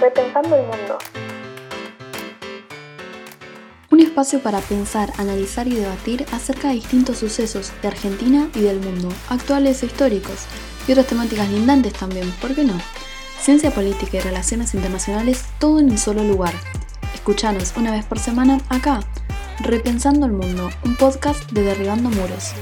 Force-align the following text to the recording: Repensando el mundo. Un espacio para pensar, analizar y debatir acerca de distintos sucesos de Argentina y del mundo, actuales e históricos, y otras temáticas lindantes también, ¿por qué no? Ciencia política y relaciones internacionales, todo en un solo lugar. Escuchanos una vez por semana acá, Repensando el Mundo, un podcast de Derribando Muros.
Repensando 0.00 0.54
el 0.54 0.62
mundo. 0.62 0.98
Un 3.90 4.00
espacio 4.00 4.40
para 4.40 4.60
pensar, 4.60 5.12
analizar 5.18 5.66
y 5.66 5.74
debatir 5.74 6.24
acerca 6.30 6.68
de 6.68 6.74
distintos 6.74 7.18
sucesos 7.18 7.72
de 7.82 7.88
Argentina 7.88 8.48
y 8.54 8.60
del 8.60 8.78
mundo, 8.78 9.08
actuales 9.28 9.82
e 9.82 9.86
históricos, 9.86 10.46
y 10.86 10.92
otras 10.92 11.08
temáticas 11.08 11.48
lindantes 11.48 11.94
también, 11.94 12.30
¿por 12.40 12.54
qué 12.54 12.62
no? 12.62 12.78
Ciencia 13.40 13.72
política 13.72 14.18
y 14.18 14.20
relaciones 14.20 14.74
internacionales, 14.74 15.46
todo 15.58 15.80
en 15.80 15.90
un 15.90 15.98
solo 15.98 16.22
lugar. 16.22 16.54
Escuchanos 17.14 17.72
una 17.76 17.90
vez 17.90 18.04
por 18.04 18.20
semana 18.20 18.60
acá, 18.68 19.00
Repensando 19.60 20.26
el 20.26 20.32
Mundo, 20.32 20.70
un 20.84 20.96
podcast 20.96 21.50
de 21.50 21.62
Derribando 21.62 22.08
Muros. 22.10 22.52